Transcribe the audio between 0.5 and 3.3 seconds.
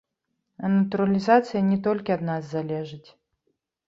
А натуралізацыя не толькі ад нас залежыць.